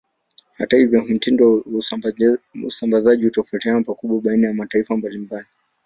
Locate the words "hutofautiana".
3.25-3.81